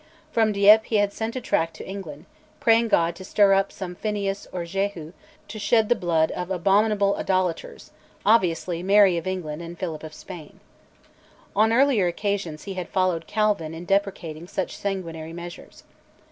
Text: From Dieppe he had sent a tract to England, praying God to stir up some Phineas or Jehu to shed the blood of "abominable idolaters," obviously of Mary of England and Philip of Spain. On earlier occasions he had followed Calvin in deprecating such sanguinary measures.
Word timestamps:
From 0.31 0.51
Dieppe 0.51 0.87
he 0.89 0.95
had 0.95 1.13
sent 1.13 1.35
a 1.35 1.39
tract 1.41 1.75
to 1.75 1.85
England, 1.87 2.25
praying 2.59 2.87
God 2.87 3.15
to 3.17 3.23
stir 3.23 3.53
up 3.53 3.71
some 3.71 3.93
Phineas 3.93 4.47
or 4.51 4.65
Jehu 4.65 5.13
to 5.47 5.59
shed 5.59 5.89
the 5.89 5.95
blood 5.95 6.31
of 6.31 6.49
"abominable 6.49 7.15
idolaters," 7.17 7.91
obviously 8.25 8.79
of 8.79 8.87
Mary 8.87 9.15
of 9.19 9.27
England 9.27 9.61
and 9.61 9.77
Philip 9.77 10.01
of 10.01 10.15
Spain. 10.15 10.59
On 11.55 11.71
earlier 11.71 12.07
occasions 12.07 12.63
he 12.63 12.73
had 12.73 12.89
followed 12.89 13.27
Calvin 13.27 13.75
in 13.75 13.85
deprecating 13.85 14.47
such 14.47 14.75
sanguinary 14.75 15.33
measures. 15.33 15.83